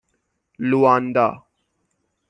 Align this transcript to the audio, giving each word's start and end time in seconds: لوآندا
لوآندا 0.69 1.27